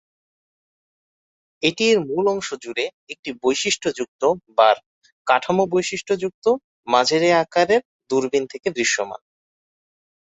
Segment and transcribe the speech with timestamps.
[1.63, 4.21] এটি এর মূল অংশ জুড়ে একটি বৈশিষ্ট্যযুক্ত
[4.57, 4.77] "বার"
[5.27, 6.45] কাঠামো বৈশিষ্ট্যযুক্ত,
[6.87, 9.21] মাঝারি আকারের দূরবীন থেকে দৃশ্যমান।